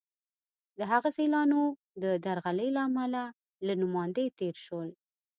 [0.77, 1.63] د هغه سیالانو
[2.03, 3.23] د درغلۍ له امله
[3.65, 4.89] له نوماندۍ تېر شول.